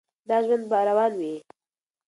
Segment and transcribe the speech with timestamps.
[0.29, 1.35] دا ژوند به روان وي.